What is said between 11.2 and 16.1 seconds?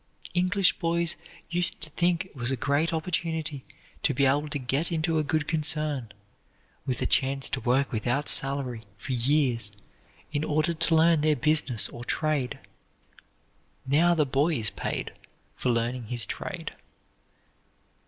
their business or trade. Now the boy is paid for learning